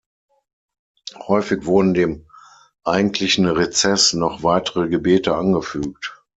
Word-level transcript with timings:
Häufig 1.27 1.67
wurden 1.67 1.93
dem 1.93 2.25
eigentlichen 2.83 3.45
Rezess 3.45 4.13
noch 4.13 4.41
weitere 4.41 4.87
Gebete 4.89 5.35
angefügt. 5.35 6.23